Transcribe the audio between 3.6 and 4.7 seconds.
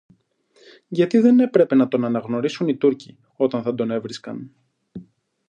θα τον έβρισκαν.